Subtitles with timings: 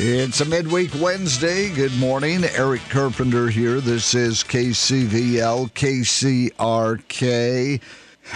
[0.00, 1.74] It's a midweek Wednesday.
[1.74, 2.44] Good morning.
[2.44, 3.80] Eric Carpenter here.
[3.80, 7.80] This is KCVL, KCRK.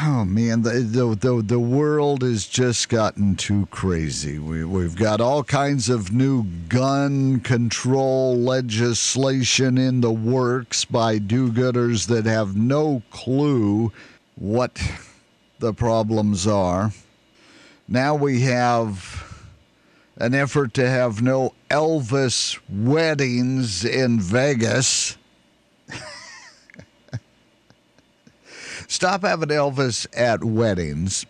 [0.02, 4.40] Oh man, the, the the the world has just gotten too crazy.
[4.40, 12.08] We we've got all kinds of new gun control legislation in the works by do-gooders
[12.08, 13.92] that have no clue
[14.34, 14.82] what
[15.60, 16.90] the problems are.
[17.86, 19.31] Now we have
[20.16, 25.16] an effort to have no Elvis weddings in Vegas.
[28.88, 31.24] Stop having Elvis at weddings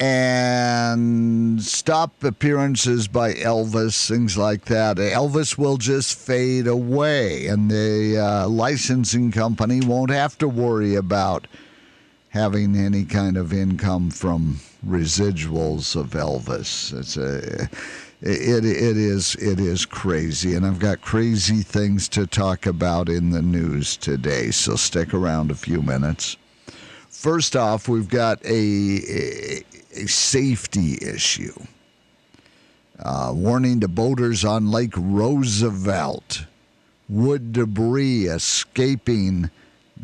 [0.00, 4.96] and stop appearances by Elvis, things like that.
[4.96, 11.46] Elvis will just fade away, and the uh, licensing company won't have to worry about
[12.34, 16.92] having any kind of income from residuals of Elvis.
[16.92, 17.68] It's a
[18.20, 23.30] it, it is it is crazy, and I've got crazy things to talk about in
[23.30, 24.50] the news today.
[24.50, 26.36] So stick around a few minutes.
[27.08, 29.62] First off, we've got a
[29.94, 31.54] a, safety issue.
[32.98, 36.46] Uh, warning to boaters on Lake Roosevelt:
[37.08, 39.50] wood debris escaping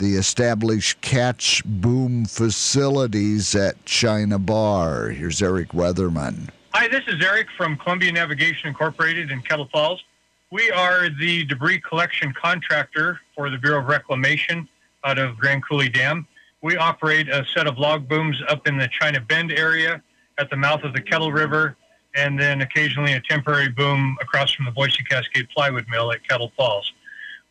[0.01, 5.11] the established catch boom facilities at China Bar.
[5.11, 6.49] Here's Eric Weatherman.
[6.73, 10.03] Hi, this is Eric from Columbia Navigation Incorporated in Kettle Falls.
[10.51, 14.67] We are the debris collection contractor for the Bureau of Reclamation
[15.05, 16.27] out of Grand Coulee Dam.
[16.63, 20.03] We operate a set of log booms up in the China Bend area
[20.39, 21.77] at the mouth of the Kettle River,
[22.17, 26.53] and then occasionally a temporary boom across from the Boise Cascade Plywood Mill at Kettle
[26.57, 26.91] Falls.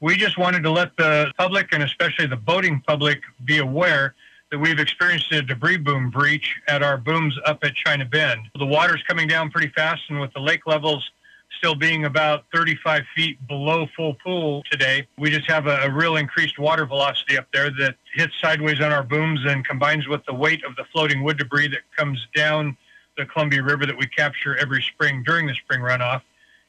[0.01, 4.15] We just wanted to let the public and especially the boating public be aware
[4.49, 8.39] that we've experienced a debris boom breach at our booms up at China Bend.
[8.57, 11.11] The water's coming down pretty fast, and with the lake levels
[11.57, 16.15] still being about 35 feet below full pool today, we just have a, a real
[16.15, 20.33] increased water velocity up there that hits sideways on our booms and combines with the
[20.33, 22.77] weight of the floating wood debris that comes down
[23.17, 26.21] the Columbia River that we capture every spring during the spring runoff.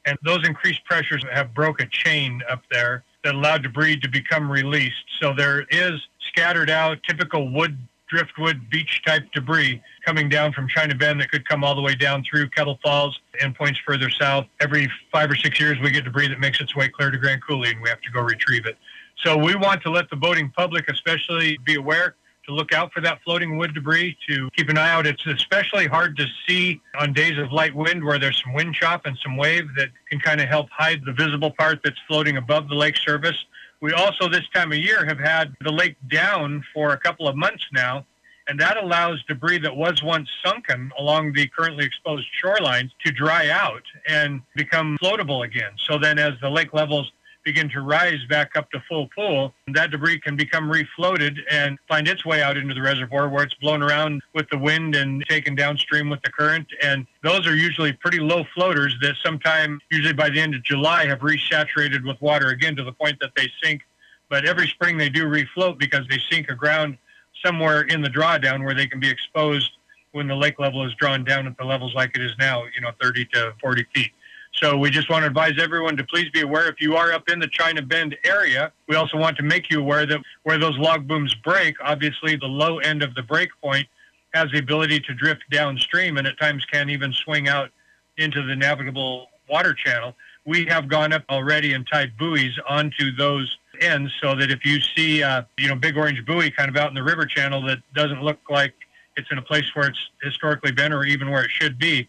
[0.04, 4.50] And those increased pressures have broke a chain up there that allowed debris to become
[4.50, 5.04] released.
[5.20, 7.76] So there is scattered out typical wood,
[8.08, 11.94] driftwood, beach type debris coming down from China Bend that could come all the way
[11.94, 14.46] down through Kettle Falls and points further south.
[14.60, 17.42] Every five or six years, we get debris that makes its way clear to Grand
[17.42, 18.76] Coulee and we have to go retrieve it.
[19.22, 22.16] So we want to let the boating public especially be aware
[22.50, 25.06] to look out for that floating wood debris, to keep an eye out.
[25.06, 29.06] It's especially hard to see on days of light wind where there's some wind chop
[29.06, 32.68] and some wave that can kind of help hide the visible part that's floating above
[32.68, 33.36] the lake surface.
[33.80, 37.36] We also, this time of year, have had the lake down for a couple of
[37.36, 38.04] months now,
[38.48, 43.48] and that allows debris that was once sunken along the currently exposed shorelines to dry
[43.48, 45.70] out and become floatable again.
[45.86, 47.12] So then, as the lake levels
[47.50, 52.06] begin to rise back up to full pool, that debris can become refloated and find
[52.06, 55.56] its way out into the reservoir where it's blown around with the wind and taken
[55.56, 56.68] downstream with the current.
[56.80, 61.06] And those are usually pretty low floaters that sometime, usually by the end of July,
[61.06, 63.82] have resaturated with water again to the point that they sink.
[64.28, 66.98] But every spring they do refloat because they sink aground
[67.44, 69.72] somewhere in the drawdown where they can be exposed
[70.12, 72.80] when the lake level is drawn down at the levels like it is now, you
[72.80, 74.12] know, 30 to 40 feet.
[74.52, 77.28] So we just want to advise everyone to please be aware if you are up
[77.28, 78.72] in the China Bend area.
[78.88, 82.46] We also want to make you aware that where those log booms break, obviously the
[82.46, 83.86] low end of the break point
[84.34, 87.70] has the ability to drift downstream and at times can even swing out
[88.18, 90.14] into the navigable water channel.
[90.44, 94.80] We have gone up already and tied buoys onto those ends so that if you
[94.80, 97.78] see, uh, you know, big orange buoy kind of out in the river channel that
[97.94, 98.74] doesn't look like
[99.16, 102.08] it's in a place where it's historically been or even where it should be,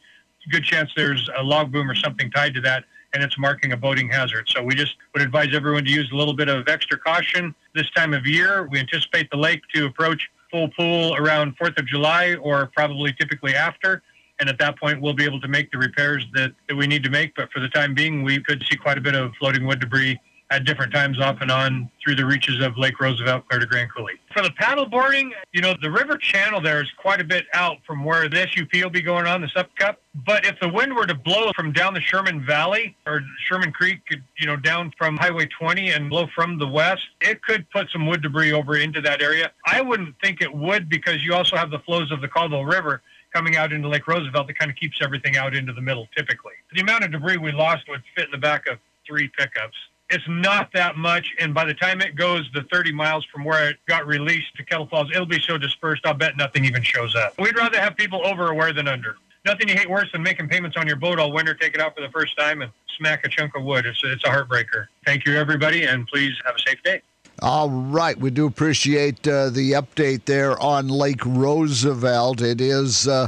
[0.50, 3.78] good chance there's a log boom or something tied to that and it's marking a
[3.78, 4.48] boating hazard.
[4.48, 7.90] So we just would advise everyone to use a little bit of extra caution this
[7.92, 8.68] time of year.
[8.72, 13.56] We anticipate the lake to approach full pool around 4th of July or probably typically
[13.56, 14.02] after.
[14.40, 17.04] And at that point, we'll be able to make the repairs that, that we need
[17.04, 17.36] to make.
[17.36, 20.20] But for the time being, we could see quite a bit of floating wood debris
[20.52, 23.90] at different times off and on through the reaches of Lake Roosevelt clear to Grand
[23.90, 24.20] Coulee.
[24.34, 27.78] For the paddle boarding, you know, the river channel there is quite a bit out
[27.88, 30.02] from where the SUP will be going on, the SUP Cup.
[30.26, 34.02] But if the wind were to blow from down the Sherman Valley or Sherman Creek,
[34.38, 38.06] you know, down from Highway 20 and blow from the west, it could put some
[38.06, 39.52] wood debris over into that area.
[39.66, 43.02] I wouldn't think it would because you also have the flows of the Colville River
[43.34, 46.52] coming out into Lake Roosevelt that kind of keeps everything out into the middle typically.
[46.74, 49.78] The amount of debris we lost would fit in the back of three pickups
[50.12, 51.34] it's not that much.
[51.40, 54.64] And by the time it goes the 30 miles from where it got released to
[54.64, 57.34] Kettle Falls, it'll be so dispersed, I'll bet nothing even shows up.
[57.40, 59.16] We'd rather have people over aware than under.
[59.46, 61.96] nothing you hate worse than making payments on your boat all winter, take it out
[61.96, 63.86] for the first time, and smack a chunk of wood.
[63.86, 64.88] It's, it's a heartbreaker.
[65.06, 67.02] Thank you, everybody, and please have a safe day.
[67.42, 72.42] All right, we do appreciate uh, the update there on Lake Roosevelt.
[72.42, 73.08] It is.
[73.08, 73.28] Uh,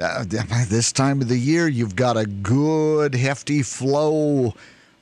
[0.00, 4.54] uh, this time of the year, you've got a good hefty flow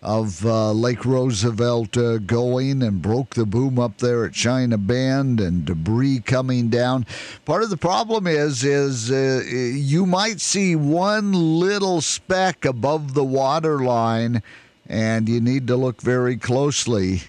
[0.02, 5.40] of uh, Lake Roosevelt uh, going and broke the boom up there at China Bend
[5.40, 7.04] and debris coming down.
[7.44, 13.24] Part of the problem is is uh, you might see one little speck above the
[13.24, 14.42] water line,
[14.86, 17.22] and you need to look very closely.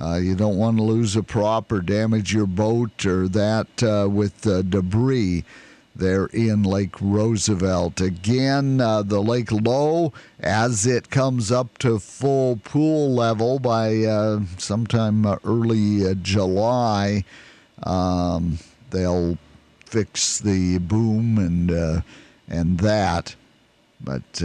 [0.00, 4.08] Uh, you don't want to lose a prop or damage your boat or that uh,
[4.08, 5.44] with debris
[5.98, 8.00] there in Lake Roosevelt.
[8.00, 14.40] Again, uh, the lake low as it comes up to full pool level by uh,
[14.56, 17.24] sometime uh, early uh, July.
[17.82, 18.58] Um,
[18.90, 19.36] they'll
[19.84, 22.00] fix the boom and uh,
[22.48, 23.34] and that,
[24.00, 24.42] but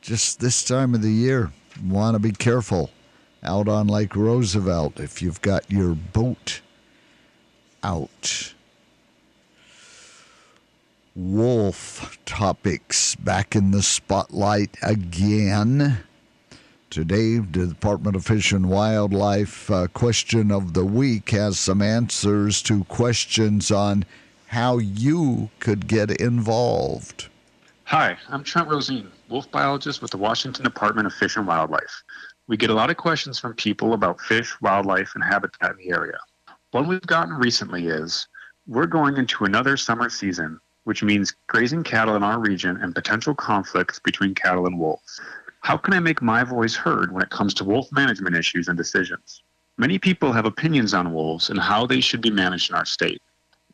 [0.00, 1.52] just this time of the year,
[1.84, 2.90] want to be careful
[3.42, 6.60] out on Lake Roosevelt if you've got your boat
[7.82, 8.54] out
[11.18, 15.98] wolf topics back in the spotlight again.
[16.90, 22.62] Today, the Department of Fish and Wildlife uh, question of the week has some answers
[22.62, 24.04] to questions on
[24.46, 27.28] how you could get involved.
[27.84, 32.04] Hi, I'm Trent Roussin, wolf biologist with the Washington Department of Fish and Wildlife.
[32.46, 35.90] We get a lot of questions from people about fish, wildlife, and habitat in the
[35.90, 36.18] area.
[36.70, 38.28] One we've gotten recently is
[38.68, 43.34] We're going into another summer season which means grazing cattle in our region and potential
[43.34, 45.20] conflicts between cattle and wolves.
[45.60, 48.78] How can I make my voice heard when it comes to wolf management issues and
[48.78, 49.42] decisions?
[49.76, 53.20] Many people have opinions on wolves and how they should be managed in our state.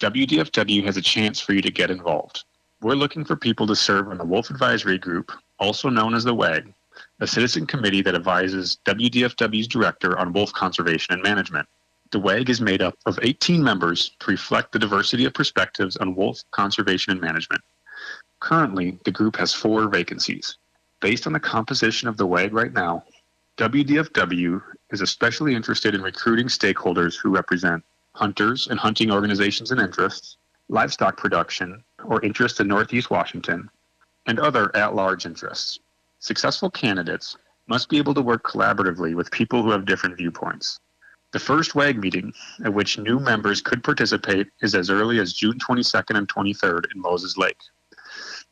[0.01, 2.43] WDFW has a chance for you to get involved.
[2.83, 5.31] We're looking for people to serve on the Wolf Advisory Group,
[5.61, 6.75] also known as the WAG,
[7.21, 11.69] a citizen committee that advises WDFW's director on wolf conservation and management.
[12.15, 16.15] The WAG is made up of 18 members to reflect the diversity of perspectives on
[16.15, 17.61] wolf conservation and management.
[18.39, 20.57] Currently, the group has four vacancies.
[21.01, 23.03] Based on the composition of the WAG right now,
[23.57, 27.83] WDFW is especially interested in recruiting stakeholders who represent
[28.13, 30.37] hunters and hunting organizations and interests,
[30.69, 33.69] livestock production or interests in Northeast Washington,
[34.27, 35.81] and other at large interests.
[36.21, 40.79] Successful candidates must be able to work collaboratively with people who have different viewpoints.
[41.35, 42.33] The first WAG meeting
[42.65, 47.01] at which new members could participate is as early as June 22nd and 23rd in
[47.01, 47.59] Moses Lake.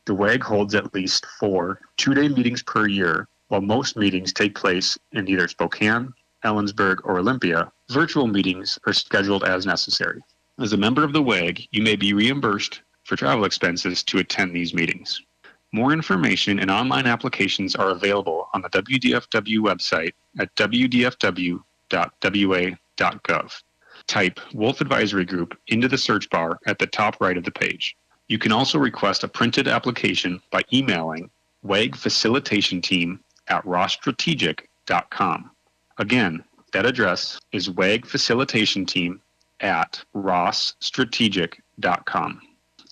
[0.05, 4.57] The WAG holds at least four two day meetings per year, while most meetings take
[4.57, 6.13] place in either Spokane,
[6.45, 7.71] Ellensburg, or Olympia.
[7.89, 10.21] Virtual meetings are scheduled as necessary.
[10.59, 14.57] As a member of the WAG, you may be reimbursed for travel expenses to attend
[14.57, 15.23] these meetings.
[15.71, 21.61] More information and online applications are available on the WDFW website at wdfw
[21.93, 23.63] wolf.wa.gov.
[24.07, 27.97] Type Wolf Advisory Group into the search bar at the top right of the page.
[28.29, 31.29] You can also request a printed application by emailing
[31.63, 35.51] WAG Facilitation Team at rossstrategic.com.
[35.99, 36.43] Again,
[36.73, 39.21] that address is WAG Facilitation Team
[39.61, 42.41] at rossstrategic.com.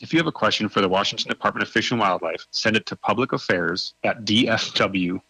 [0.00, 2.86] If you have a question for the Washington Department of Fish and Wildlife, send it
[2.86, 5.20] to public affairs at dfw.wa.gov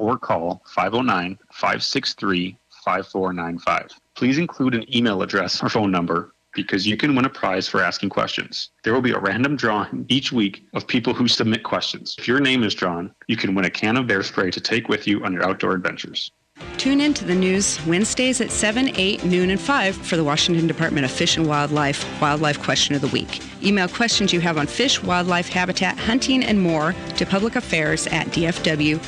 [0.00, 3.90] or call 509 563 5495.
[4.16, 7.82] Please include an email address or phone number because you can win a prize for
[7.82, 8.70] asking questions.
[8.82, 12.16] There will be a random drawing each week of people who submit questions.
[12.18, 14.88] If your name is drawn, you can win a can of bear spray to take
[14.88, 16.32] with you on your outdoor adventures.
[16.80, 20.66] Tune in to the news Wednesdays at 7, 8, noon, and 5 for the Washington
[20.66, 23.40] Department of Fish and Wildlife Wildlife Question of the Week.
[23.62, 28.26] Email questions you have on fish, wildlife, habitat, hunting, and more to public affairs at
[28.28, 29.00] dfw.wa.gov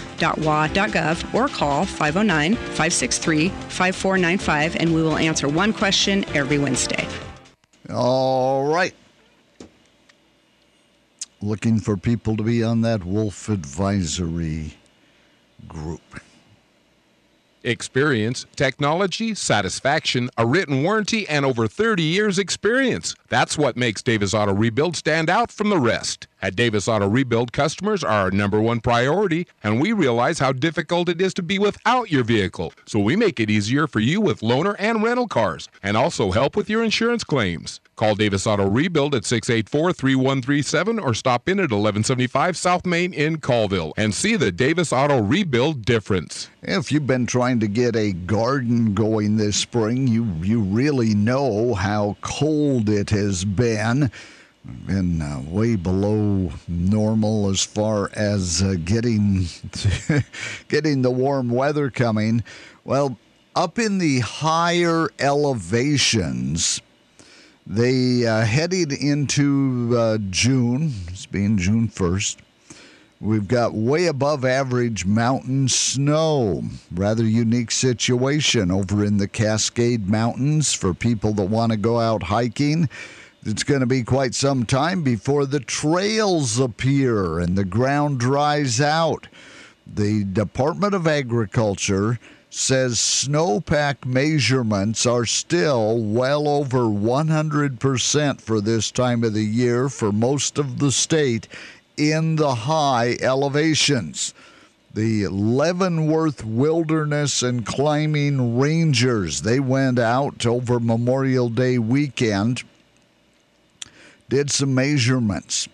[1.34, 7.08] or call 509 563 5495 and we will answer one question every Wednesday.
[7.90, 8.94] All right.
[11.40, 14.74] Looking for people to be on that Wolf Advisory
[17.64, 23.14] experience, technology, satisfaction, a written warranty, and over 30 years' experience.
[23.28, 26.26] That's what makes Davis Auto Rebuild stand out from the rest.
[26.44, 31.08] At Davis Auto Rebuild, customers are our number one priority, and we realize how difficult
[31.08, 32.72] it is to be without your vehicle.
[32.84, 36.56] So we make it easier for you with loaner and rental cars, and also help
[36.56, 37.80] with your insurance claims.
[37.94, 43.38] Call Davis Auto Rebuild at 684 3137 or stop in at 1175 South Main in
[43.38, 46.48] Colville and see the Davis Auto Rebuild difference.
[46.62, 51.74] If you've been trying to get a garden going this spring, you, you really know
[51.74, 54.10] how cold it has been.
[54.64, 59.46] Been uh, way below normal as far as uh, getting
[60.68, 62.44] getting the warm weather coming.
[62.84, 63.18] Well,
[63.56, 66.80] up in the higher elevations,
[67.66, 70.92] they uh, headed into uh, June.
[71.08, 72.38] It's being June first.
[73.20, 76.64] We've got way above average mountain snow.
[76.92, 82.24] Rather unique situation over in the Cascade Mountains for people that want to go out
[82.24, 82.88] hiking.
[83.44, 88.80] It's going to be quite some time before the trails appear and the ground dries
[88.80, 89.26] out.
[89.84, 92.20] The Department of Agriculture
[92.50, 100.12] says snowpack measurements are still well over 100% for this time of the year for
[100.12, 101.48] most of the state
[101.96, 104.34] in the high elevations.
[104.94, 112.62] The Leavenworth Wilderness and Climbing Rangers, they went out over Memorial Day weekend
[114.32, 115.68] did some measurements.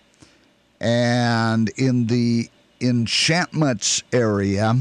[0.81, 2.49] And in the
[2.81, 4.75] enchantments area,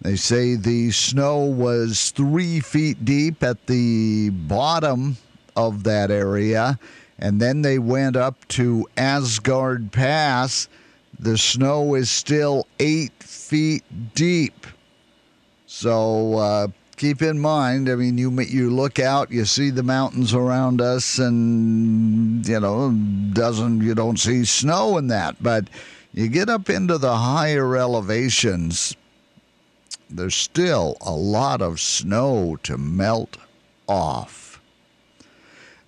[0.00, 5.18] they say the snow was three feet deep at the bottom
[5.54, 6.78] of that area.
[7.18, 10.70] And then they went up to Asgard Pass.
[11.18, 13.84] The snow is still eight feet
[14.14, 14.66] deep.
[15.66, 16.68] So uh,
[17.00, 21.18] keep in mind, I mean, you you look out, you see the mountains around us,
[21.18, 22.90] and you know,
[23.32, 25.70] doesn't you don't see snow in that, but
[26.12, 28.94] you get up into the higher elevations,
[30.10, 33.38] there's still a lot of snow to melt
[33.88, 34.60] off.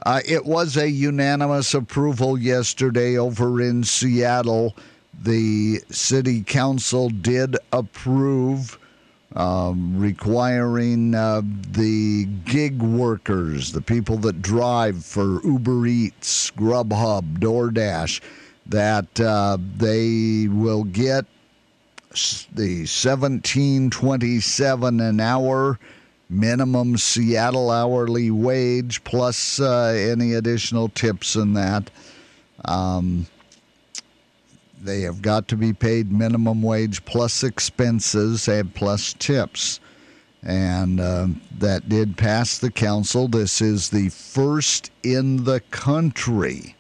[0.06, 4.74] Uh, it was a unanimous approval yesterday over in Seattle.
[5.22, 8.78] The city council did approve
[9.36, 18.20] um, requiring uh, the gig workers, the people that drive for Uber Eats, Grubhub, DoorDash,
[18.66, 21.24] that uh, they will get
[22.54, 25.78] the 1727 an hour
[26.28, 31.90] minimum Seattle hourly wage plus uh, any additional tips in that.
[32.64, 33.26] Um,
[34.82, 39.78] they have got to be paid minimum wage plus expenses and plus tips.
[40.42, 43.28] And uh, that did pass the council.
[43.28, 46.74] This is the first in the country.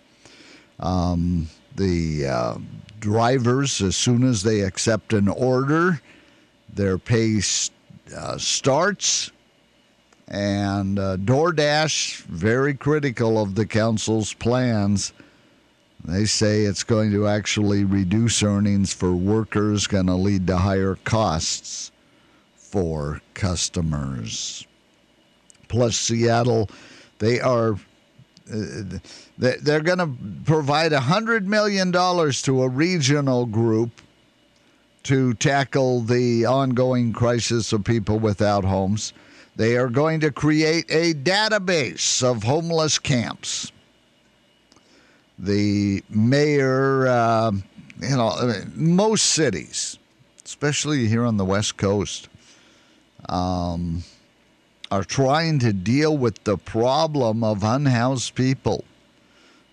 [0.80, 2.58] Um, the uh,
[2.98, 6.00] drivers, as soon as they accept an order,
[6.74, 7.40] their pay
[8.16, 9.30] uh, starts.
[10.26, 15.12] And uh, DoorDash, very critical of the council's plans
[16.04, 20.96] they say it's going to actually reduce earnings for workers, going to lead to higher
[21.04, 21.92] costs
[22.56, 24.66] for customers.
[25.68, 26.68] Plus, Seattle,
[27.18, 27.76] they are.
[28.52, 28.98] Uh,
[29.38, 30.10] they're going to
[30.44, 34.02] provide $100 million to a regional group
[35.04, 39.12] to tackle the ongoing crisis of people without homes.
[39.54, 43.70] They are going to create a database of homeless camps
[45.42, 47.50] the mayor, uh,
[48.00, 49.98] you know, I mean, most cities,
[50.44, 52.28] especially here on the West Coast,
[53.28, 54.04] um,
[54.92, 58.84] are trying to deal with the problem of unhoused people.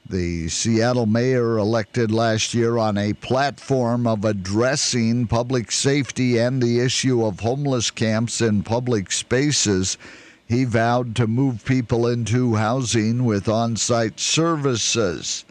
[0.10, 6.80] The Seattle mayor elected last year on a platform of addressing public safety and the
[6.80, 10.00] issue of homeless camps in public spaces.
[10.48, 15.46] He vowed to move people into housing with on site services.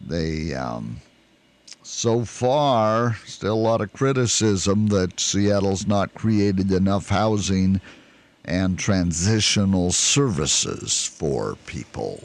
[0.00, 1.00] They, um,
[1.82, 7.80] so far, still a lot of criticism that Seattle's not created enough housing
[8.44, 12.22] and transitional services for people.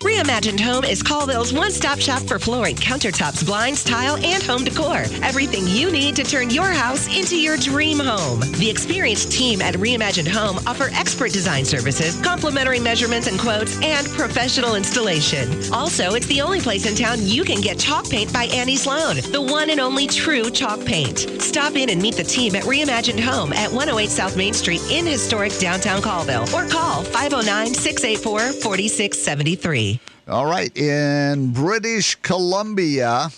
[0.00, 5.02] Reimagined Home is Colville's one stop shop for flooring, countertops, blinds, tile, and home decor.
[5.24, 8.38] Everything you need to turn your house into your dream home.
[8.58, 14.06] The experienced team at Reimagined Home offer expert design services, complimentary measurements and quotes, and
[14.10, 15.50] professional installation.
[15.72, 19.16] Also, it's the only place in town you can get chalk paint by Annie Sloan,
[19.32, 21.18] the one and only true chalk paint.
[21.42, 25.06] Stop in and meet the team at Reimagined Home at 108 South Main Street in
[25.06, 29.87] historic downtown Colville or call 509 684 4673.
[30.28, 33.30] All right, in British Columbia,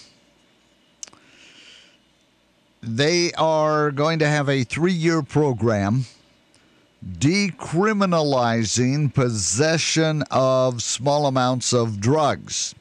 [2.83, 6.07] they are going to have a three year program
[7.09, 12.75] decriminalizing possession of small amounts of drugs.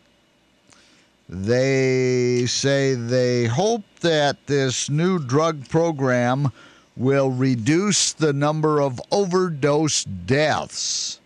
[1.30, 6.52] They say they hope that this new drug program
[6.98, 11.20] will reduce the number of overdose deaths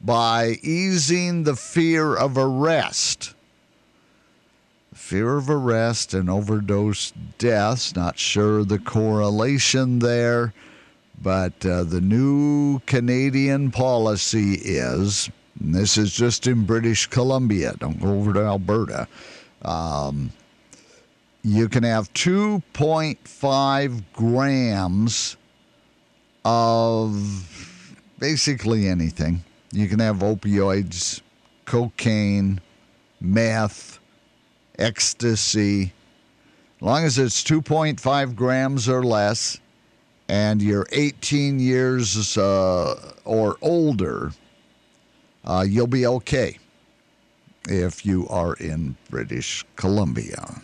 [0.00, 3.34] by easing the fear of arrest.
[4.94, 10.52] Fear of arrest and overdose deaths, not sure the correlation there,
[11.20, 15.30] but uh, the new Canadian policy is
[15.60, 19.06] this is just in British Columbia, don't go over to Alberta.
[19.62, 20.30] Um,
[21.42, 25.36] you can have 2.5 grams
[26.44, 27.76] of
[28.18, 29.44] basically anything.
[29.72, 31.20] You can have opioids,
[31.64, 32.60] cocaine,
[33.20, 33.98] meth,
[34.78, 35.92] ecstasy.
[36.76, 39.58] As long as it's 2.5 grams or less
[40.28, 44.32] and you're 18 years uh, or older,
[45.44, 46.58] uh, you'll be okay
[47.68, 50.60] if you are in British Columbia.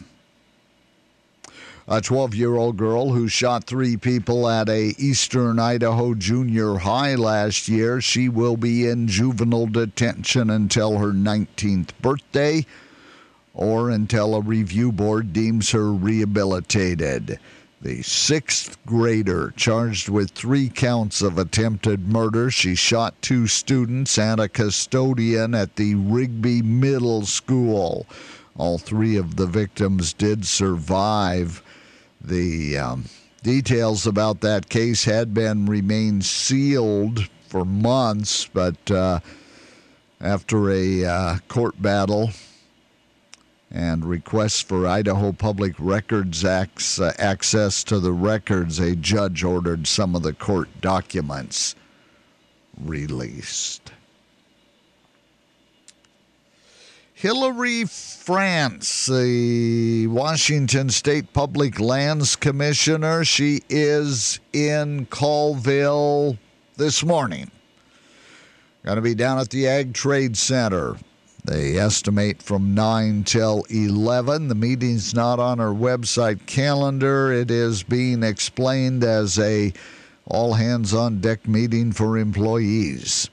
[1.89, 7.15] A 12 year old girl who shot three people at a Eastern Idaho junior high
[7.15, 8.01] last year.
[8.01, 12.67] She will be in juvenile detention until her 19th birthday
[13.55, 17.39] or until a review board deems her rehabilitated.
[17.81, 22.51] The sixth grader charged with three counts of attempted murder.
[22.51, 28.09] She shot two students and a custodian at the Rigby Middle School.
[28.59, 31.63] All three of the victims did survive.
[32.21, 33.05] The um,
[33.43, 39.21] details about that case had been remained sealed for months, but uh,
[40.21, 42.31] after a uh, court battle,
[43.71, 49.87] and requests for Idaho Public Records Act's uh, access to the records, a judge ordered
[49.87, 51.75] some of the court documents
[52.79, 53.86] released.
[57.19, 66.37] Hilary Franz, the Washington State Public Lands Commissioner, she is in Colville
[66.77, 67.51] this morning.
[68.85, 70.99] Going to be down at the Ag Trade Center
[71.43, 74.49] they estimate from 9 till 11.
[74.49, 77.33] The meeting's not on our website calendar.
[77.33, 79.73] It is being explained as a
[80.27, 83.31] all hands on deck meeting for employees.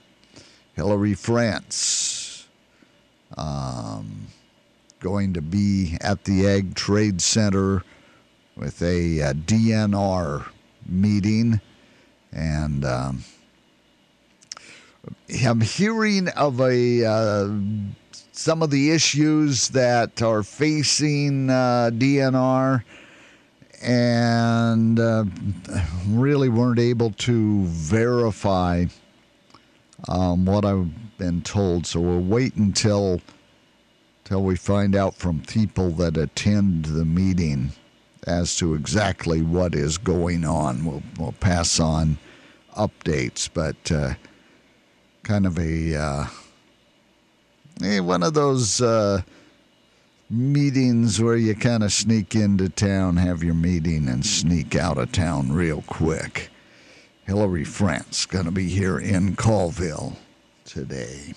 [0.75, 2.22] Hilary Franz
[3.37, 4.27] um,
[4.99, 7.83] going to be at the Ag Trade Center
[8.55, 10.47] with a, a uh, DNR
[10.87, 11.59] meeting.
[12.31, 13.23] And um,
[15.45, 17.49] I'm hearing of a uh,
[18.31, 22.83] some of the issues that are facing uh, DNR
[23.81, 25.25] and uh,
[26.07, 28.85] really weren't able to verify
[30.07, 31.85] um, what I've been told.
[31.85, 33.21] So we'll wait until
[34.23, 37.73] until we find out from people that attend the meeting
[38.25, 40.85] as to exactly what is going on.
[40.85, 42.17] We'll, we'll pass on
[42.77, 44.13] updates, but uh,
[45.23, 46.25] kind of a uh,
[47.83, 49.21] eh, one of those uh,
[50.29, 55.11] meetings where you kind of sneak into town, have your meeting, and sneak out of
[55.11, 56.49] town real quick.
[57.25, 60.17] Hilary Franz going to be here in Colville
[60.65, 61.33] today.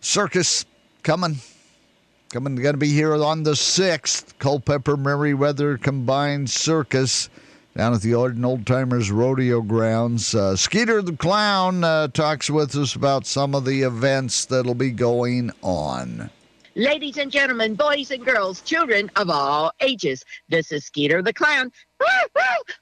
[0.00, 0.64] Circus
[1.02, 1.36] coming.
[2.30, 4.38] Coming, going to be here on the 6th.
[4.38, 7.30] Culpepper Merriweather Combined Circus
[7.74, 10.34] down at the Old Timers Rodeo Grounds.
[10.34, 14.90] Uh, Skeeter the Clown uh, talks with us about some of the events that'll be
[14.90, 16.30] going on.
[16.78, 21.72] Ladies and gentlemen, boys and girls, children of all ages, this is Skeeter the Clown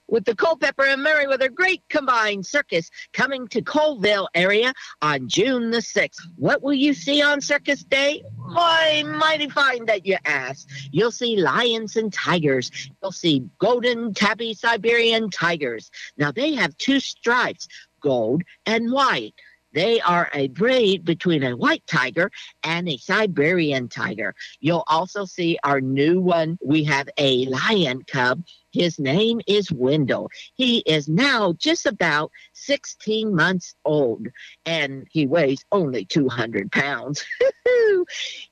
[0.07, 5.79] with the Culpepper and Merriweather Great Combined Circus coming to Colville area on June the
[5.79, 6.19] 6th.
[6.35, 8.21] What will you see on Circus Day?
[8.35, 10.69] Why, mighty fine that you ask.
[10.91, 12.69] You'll see lions and tigers.
[13.01, 15.89] You'll see golden tabby Siberian tigers.
[16.17, 17.67] Now, they have two stripes,
[17.99, 19.33] gold and white.
[19.73, 22.31] They are a breed between a white tiger
[22.63, 24.33] and a Siberian tiger.
[24.59, 26.57] You'll also see our new one.
[26.63, 28.43] We have a lion cub.
[28.71, 30.29] His name is Wendell.
[30.55, 34.27] He is now just about 16 months old
[34.65, 37.25] and he weighs only 200 pounds.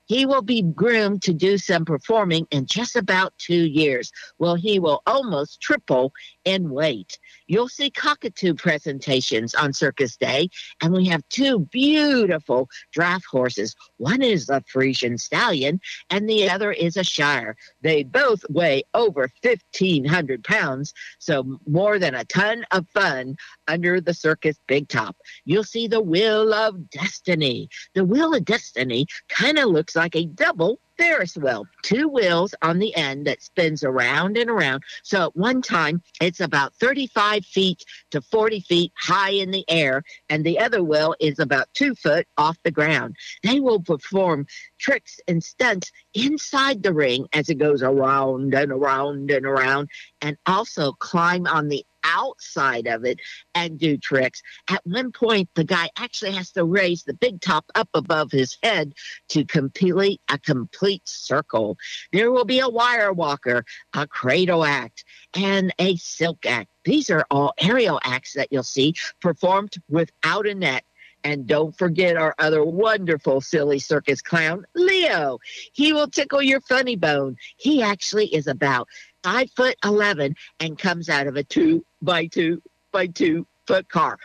[0.06, 4.10] he will be groomed to do some performing in just about two years.
[4.38, 6.12] Well, he will almost triple
[6.44, 7.18] in weight.
[7.46, 10.48] You'll see cockatoo presentations on Circus Day,
[10.82, 13.74] and we have two beautiful draft horses.
[13.98, 15.80] One is a Friesian stallion,
[16.10, 17.56] and the other is a Shire.
[17.82, 23.36] They both weigh over 1,500 pounds, so more than a ton of fun
[23.68, 25.16] under the circus big top.
[25.44, 27.68] You'll see the Wheel of Destiny.
[27.94, 32.78] The Wheel of Destiny kind of looks like a double Ferris wheel, two wheels on
[32.78, 34.82] the end that spins around and around.
[35.02, 40.02] So at one time, it's about 35 feet to 40 feet high in the air,
[40.28, 43.16] and the other wheel is about two foot off the ground.
[43.42, 44.46] They will perform
[44.78, 49.88] tricks and stunts inside the ring as it goes around and around and around,
[50.22, 53.20] and also climb on the outside of it
[53.54, 54.42] and do tricks.
[54.68, 58.56] At one point, the guy actually has to raise the big top up above his
[58.62, 58.94] head
[59.28, 61.76] to complete a complete circle.
[62.12, 63.64] There will be a wire walker,
[63.94, 66.70] a cradle act, and a silk act.
[66.84, 70.84] These are all aerial acts that you'll see performed without a net.
[71.24, 75.40] And don't forget our other wonderful silly circus clown, Leo.
[75.72, 77.36] He will tickle your funny bone.
[77.56, 78.86] He actually is about
[79.26, 82.62] five foot 11 and comes out of a two by two
[82.92, 84.18] by two foot car.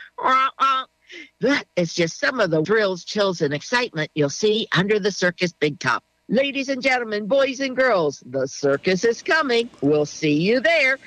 [1.39, 5.53] That is just some of the thrills, chills, and excitement you'll see under the circus
[5.53, 6.03] big top.
[6.29, 9.69] Ladies and gentlemen, boys and girls, the circus is coming.
[9.81, 10.99] We'll see you there.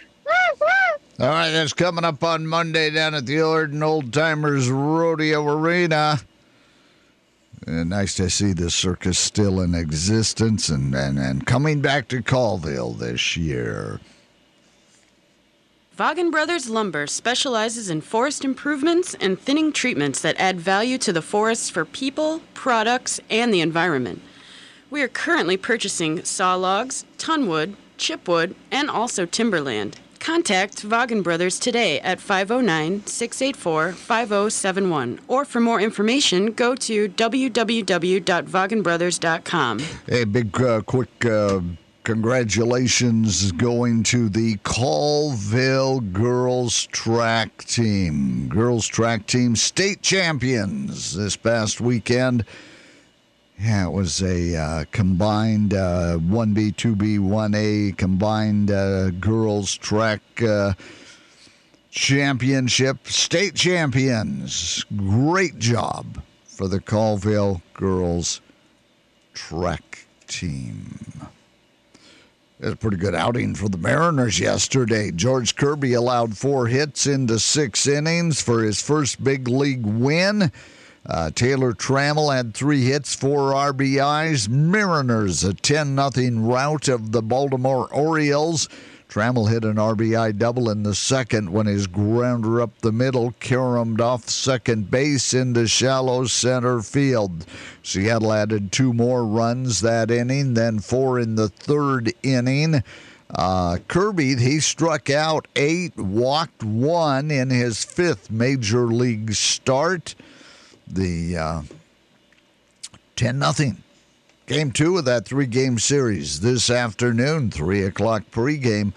[1.20, 6.18] All right, that's coming up on Monday down at the Arden Old Timers Rodeo Arena.
[7.66, 12.20] Uh, nice to see the circus still in existence and, and, and coming back to
[12.20, 14.00] Colville this year.
[15.92, 21.22] Vaughan Brothers Lumber specializes in forest improvements and thinning treatments that add value to the
[21.22, 24.20] forests for people, products, and the environment.
[24.90, 30.00] We are currently purchasing saw logs, tonwood, chipwood, and also timberland.
[30.24, 35.20] Contact Vaughan Brothers today at 509 684 5071.
[35.28, 39.80] Or for more information, go to www.vaughanbrothers.com.
[40.08, 41.60] A big, uh, quick uh,
[42.04, 48.48] congratulations going to the Colville girls track team.
[48.48, 52.46] Girls track team state champions this past weekend.
[53.64, 60.74] Yeah, it was a uh, combined uh, 1B, 2B, 1A combined uh, girls track uh,
[61.90, 63.06] championship.
[63.06, 64.84] State champions.
[64.94, 68.42] Great job for the Colville girls
[69.32, 70.98] track team.
[72.60, 75.10] It was a pretty good outing for the Mariners yesterday.
[75.10, 80.52] George Kirby allowed four hits into six innings for his first big league win.
[81.06, 84.48] Uh, Taylor Trammell had three hits, four RBIs.
[84.48, 88.68] Mariners a 10 0 rout of the Baltimore Orioles.
[89.08, 94.00] Trammell hit an RBI double in the second when his grounder up the middle caromed
[94.00, 97.44] off second base into shallow center field.
[97.82, 102.82] Seattle added two more runs that inning, then four in the third inning.
[103.30, 110.14] Uh, Kirby, he struck out eight, walked one in his fifth major league start
[110.86, 111.62] the uh,
[113.16, 113.82] 10 nothing.
[114.46, 118.92] Game two of that three game series this afternoon, 3 o'clock pregame.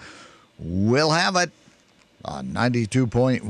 [0.60, 1.52] We'll have it
[2.26, 3.42] on 92.1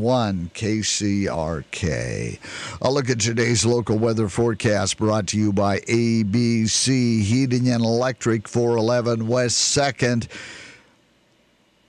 [0.51, 2.39] KCRK.
[2.81, 8.47] A look at today's local weather forecast brought to you by ABC Heating and Electric
[8.47, 10.27] 411 West 2nd.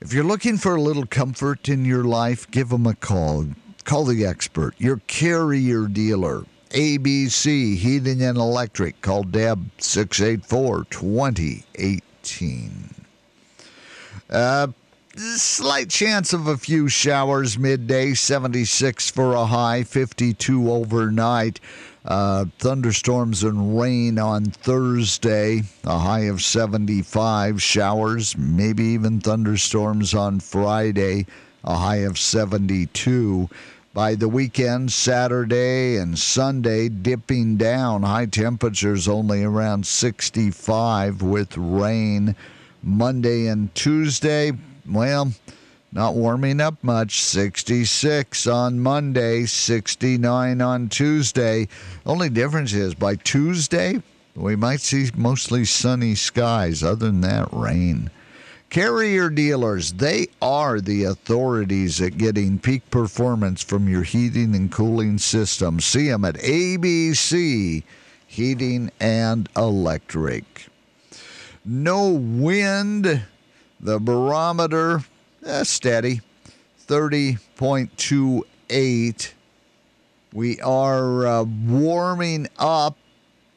[0.01, 3.49] If you're looking for a little comfort in your life, give them a call.
[3.89, 6.45] Call the expert, your carrier dealer.
[6.73, 9.01] ABC Heating and Electric.
[9.01, 12.95] Call Deb 684 2018.
[14.29, 14.67] Uh,
[15.17, 21.59] slight chance of a few showers midday, 76 for a high, 52 overnight.
[22.05, 27.63] Uh, thunderstorms and rain on Thursday, a high of 75.
[27.63, 31.25] Showers, maybe even thunderstorms on Friday,
[31.65, 33.49] a high of 72.
[33.95, 38.03] By the weekend, Saturday and Sunday, dipping down.
[38.03, 42.37] High temperatures only around 65 with rain.
[42.83, 44.53] Monday and Tuesday,
[44.89, 45.33] well,
[45.91, 47.21] not warming up much.
[47.23, 51.67] 66 on Monday, 69 on Tuesday.
[52.05, 54.03] Only difference is by Tuesday,
[54.35, 56.83] we might see mostly sunny skies.
[56.83, 58.11] Other than that, rain.
[58.71, 65.17] Carrier dealers, they are the authorities at getting peak performance from your heating and cooling
[65.17, 65.81] system.
[65.81, 67.83] See them at ABC
[68.27, 70.67] Heating and Electric.
[71.65, 73.23] No wind,
[73.81, 75.01] the barometer
[75.47, 76.21] eh, steady.
[76.87, 79.33] 30.28.
[80.33, 82.97] We are uh, warming up.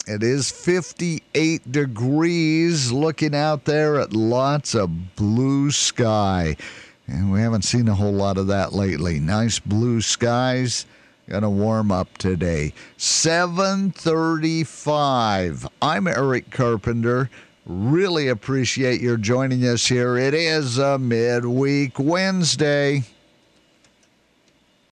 [0.07, 2.91] It is 58 degrees.
[2.91, 6.55] Looking out there at lots of blue sky.
[7.07, 9.19] And we haven't seen a whole lot of that lately.
[9.19, 10.87] Nice blue skies.
[11.29, 12.73] Gonna warm up today.
[12.97, 15.67] 735.
[15.81, 17.29] I'm Eric Carpenter.
[17.65, 20.17] Really appreciate your joining us here.
[20.17, 23.03] It is a midweek Wednesday.